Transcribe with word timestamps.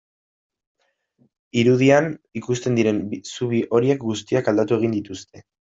Irudian 1.63 2.11
ikusten 2.43 2.83
diren 2.83 3.05
zubi 3.35 3.63
horiek 3.79 4.05
guztiak 4.11 4.55
aldatu 4.55 4.83
egin 4.83 5.01
dituzte. 5.03 5.51